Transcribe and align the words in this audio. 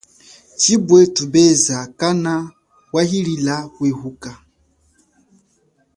Chibwe 0.59 0.99
thubeza 1.15 1.77
kana 1.99 2.33
wahilila 2.93 3.55
kwehuka. 3.73 4.29